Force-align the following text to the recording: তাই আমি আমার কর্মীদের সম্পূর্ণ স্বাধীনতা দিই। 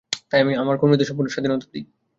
তাই 0.29 0.39
আমি 0.43 0.53
আমার 0.55 0.75
কর্মীদের 0.77 1.07
সম্পূর্ণ 1.09 1.29
স্বাধীনতা 1.31 1.67
দিই। 1.71 1.83